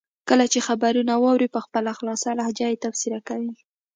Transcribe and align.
کله 0.29 0.45
چې 0.53 0.65
خبرونه 0.67 1.13
واوري 1.17 1.47
په 1.53 1.59
خپله 1.65 1.91
خالصه 1.97 2.29
لهجه 2.39 2.79
تبصرې 2.83 3.19
کوي. 3.29 3.53